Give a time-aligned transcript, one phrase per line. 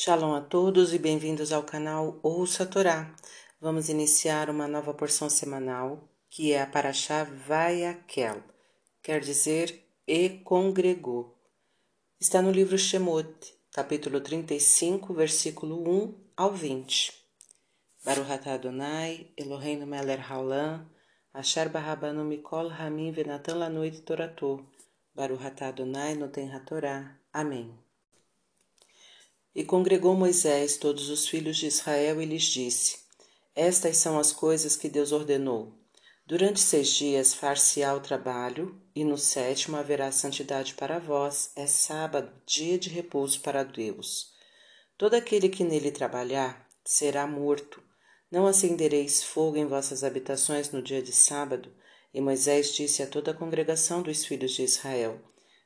[0.00, 3.12] Shalom a todos e bem-vindos ao canal Ouça a Torá.
[3.60, 8.40] Vamos iniciar uma nova porção semanal, que é a Paraxá Vaiakel,
[9.02, 11.36] quer dizer, e congregou.
[12.20, 17.12] Está no livro Shemot, capítulo 35, versículo 1 ao 20.
[18.04, 20.88] Baruch Adonai, Eloheinu melech haolam,
[21.34, 24.64] asher barabanu mikol hamim venatan lanoit toratou,
[25.12, 27.18] Baruch atah Adonai noten hatorá.
[27.32, 27.87] Amém.
[29.58, 32.98] E congregou Moisés todos os filhos de Israel e lhes disse:
[33.56, 35.74] Estas são as coisas que Deus ordenou.
[36.24, 42.30] Durante seis dias far-se-á o trabalho, e no sétimo haverá santidade para vós, é sábado,
[42.46, 44.32] dia de repouso para Deus.
[44.96, 47.82] Todo aquele que nele trabalhar será morto.
[48.30, 51.74] Não acendereis fogo em vossas habitações no dia de sábado.
[52.14, 55.20] E Moisés disse a toda a congregação dos filhos de Israel: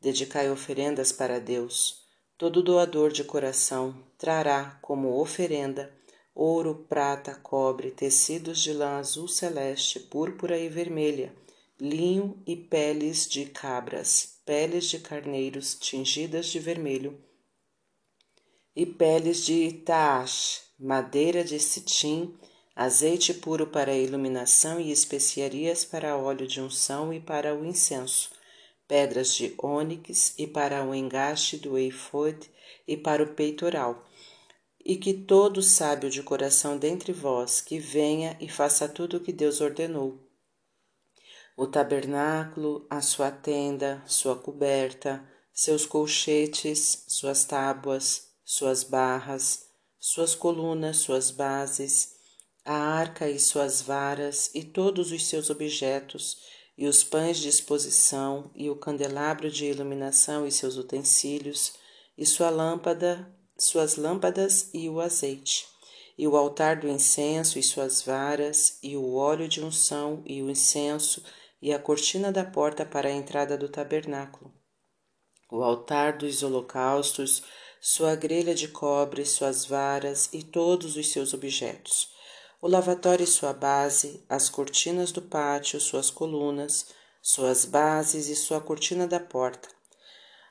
[0.00, 2.03] Dedicai oferendas para Deus.
[2.36, 5.94] Todo doador de coração trará como oferenda
[6.34, 11.32] ouro, prata, cobre, tecidos de lã azul celeste, púrpura e vermelha,
[11.78, 17.16] linho e peles de cabras, peles de carneiros tingidas de vermelho
[18.74, 22.36] e peles de itaash, madeira de citim,
[22.74, 28.30] azeite puro para iluminação e especiarias para óleo de unção e para o incenso
[28.86, 32.50] pedras de ônix e para o engaste do eifod
[32.86, 34.04] e para o peitoral.
[34.84, 39.32] E que todo sábio de coração dentre vós que venha e faça tudo o que
[39.32, 40.18] Deus ordenou.
[41.56, 49.68] O tabernáculo, a sua tenda, sua coberta, seus colchetes, suas tábuas, suas barras,
[49.98, 52.16] suas colunas, suas bases,
[52.64, 56.38] a arca e suas varas e todos os seus objetos,
[56.76, 61.74] e os pães de exposição, e o candelabro de iluminação e seus utensílios,
[62.18, 65.66] e sua lâmpada, suas lâmpadas e o azeite,
[66.18, 70.50] e o altar do incenso e suas varas, e o óleo de unção e o
[70.50, 71.22] incenso,
[71.62, 74.52] e a cortina da porta para a entrada do tabernáculo.
[75.50, 77.42] O altar dos holocaustos,
[77.80, 82.13] sua grelha de cobre, suas varas e todos os seus objetos
[82.64, 86.86] o lavatório e sua base, as cortinas do pátio, suas colunas,
[87.20, 89.68] suas bases e sua cortina da porta,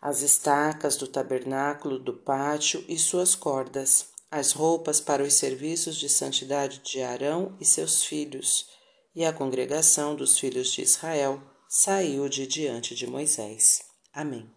[0.00, 6.08] as estacas do tabernáculo do pátio e suas cordas, as roupas para os serviços de
[6.08, 8.68] santidade de Arão e seus filhos,
[9.12, 13.82] e a congregação dos filhos de Israel saiu de diante de Moisés.
[14.14, 14.48] Amém.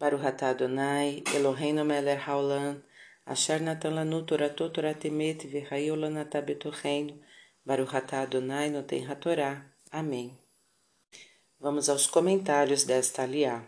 [0.00, 2.82] Baruch atah Adonai, Eloheinu melech haolam,
[3.28, 7.14] Asher natan lanu toratot toratemet v'chayu lanatá betorreino,
[7.62, 9.66] Baruch atah Adonai noten hatorá.
[9.92, 10.32] Amém.
[11.60, 13.62] Vamos aos comentários desta aliá.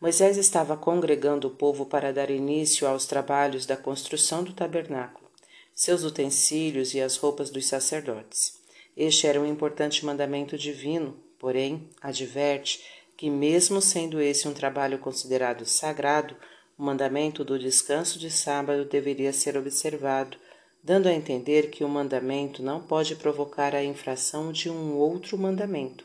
[0.00, 5.28] Moisés estava congregando o povo para dar início aos trabalhos da construção do tabernáculo,
[5.74, 8.60] seus utensílios e as roupas dos sacerdotes.
[8.96, 12.80] Este era um importante mandamento divino, porém, adverte
[13.16, 16.36] que, mesmo sendo esse um trabalho considerado sagrado,
[16.76, 20.36] o mandamento do descanso de sábado deveria ser observado,
[20.82, 26.04] dando a entender que o mandamento não pode provocar a infração de um outro mandamento.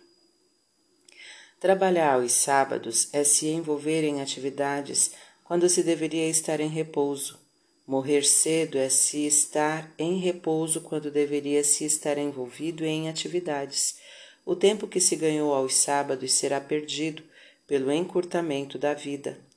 [1.59, 5.11] Trabalhar aos sábados é se envolver em atividades
[5.43, 7.37] quando se deveria estar em repouso.
[7.85, 13.97] Morrer cedo é se estar em repouso quando deveria se estar envolvido em atividades.
[14.45, 17.23] O tempo que se ganhou aos sábados será perdido
[17.67, 19.48] pelo encurtamento da vida.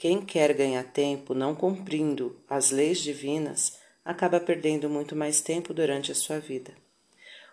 [0.00, 6.10] Quem quer ganhar tempo não cumprindo as leis divinas acaba perdendo muito mais tempo durante
[6.10, 6.72] a sua vida.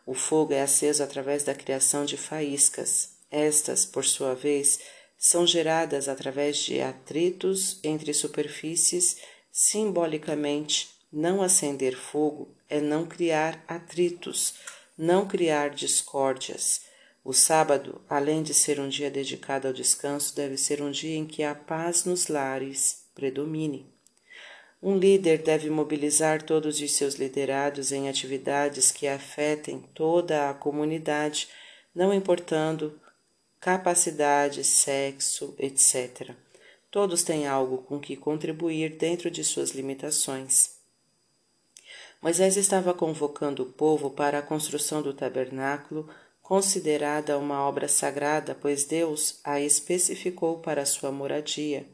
[0.05, 3.17] O fogo é aceso através da criação de faíscas.
[3.29, 4.79] Estas, por sua vez,
[5.17, 9.17] são geradas através de atritos entre superfícies.
[9.51, 14.53] Simbolicamente, não acender fogo é não criar atritos,
[14.97, 16.86] não criar discórdias
[17.27, 21.25] o sábado, além de ser um dia dedicado ao descanso, deve ser um dia em
[21.25, 23.85] que a paz nos lares predomine.
[24.81, 31.49] Um líder deve mobilizar todos os seus liderados em atividades que afetem toda a comunidade,
[31.93, 32.97] não importando
[33.59, 36.33] capacidade, sexo, etc.
[36.89, 40.77] Todos têm algo com que contribuir dentro de suas limitações.
[42.21, 46.09] Moisés estava convocando o povo para a construção do tabernáculo
[46.47, 51.85] considerada uma obra sagrada, pois Deus a especificou para sua moradia.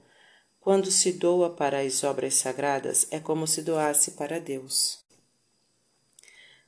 [0.60, 5.04] Quando se doa para as obras sagradas, é como se doasse para Deus.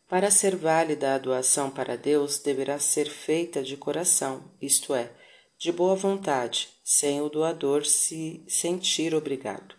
[0.09, 5.11] Para ser válida a doação para Deus, deverá ser feita de coração, isto é,
[5.55, 9.75] de boa vontade, sem o doador se sentir obrigado.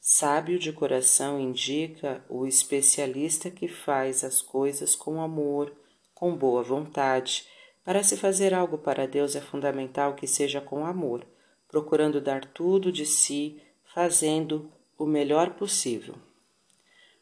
[0.00, 5.85] Sábio de coração indica o especialista que faz as coisas com amor,
[6.16, 7.46] com boa vontade.
[7.84, 11.24] Para se fazer algo para Deus é fundamental que seja com amor,
[11.68, 13.60] procurando dar tudo de si,
[13.94, 16.14] fazendo o melhor possível.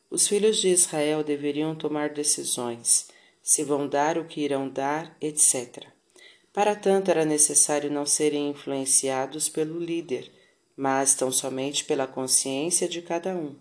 [0.09, 3.09] Os filhos de Israel deveriam tomar decisões,
[3.43, 5.89] se vão dar o que irão dar, etc.
[6.53, 10.31] Para tanto, era necessário não serem influenciados pelo líder,
[10.77, 13.57] mas tão somente pela consciência de cada um.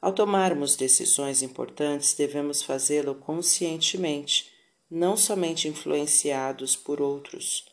[0.00, 4.51] Ao tomarmos decisões importantes, devemos fazê-lo conscientemente,
[4.94, 7.64] não somente influenciados por outros.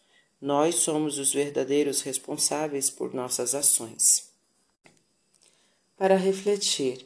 [0.42, 4.30] Nós somos os verdadeiros responsáveis por nossas ações.
[5.98, 7.06] Para refletir,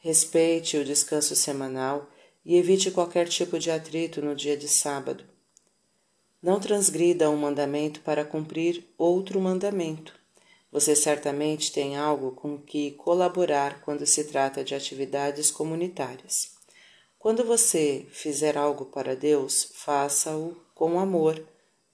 [0.00, 2.10] respeite o descanso semanal
[2.44, 5.24] e evite qualquer tipo de atrito no dia de sábado.
[6.42, 10.12] Não transgrida um mandamento para cumprir outro mandamento.
[10.72, 16.50] Você certamente tem algo com que colaborar quando se trata de atividades comunitárias.
[17.22, 21.40] Quando você fizer algo para Deus, faça-o com amor,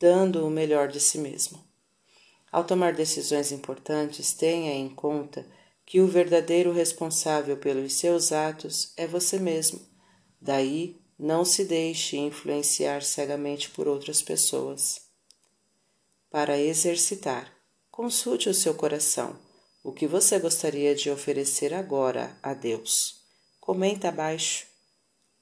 [0.00, 1.62] dando o melhor de si mesmo.
[2.50, 5.44] Ao tomar decisões importantes, tenha em conta
[5.84, 9.86] que o verdadeiro responsável pelos seus atos é você mesmo.
[10.40, 15.02] Daí, não se deixe influenciar cegamente por outras pessoas.
[16.30, 17.52] Para exercitar,
[17.90, 19.38] consulte o seu coração.
[19.84, 23.20] O que você gostaria de oferecer agora a Deus?
[23.60, 24.67] Comenta abaixo.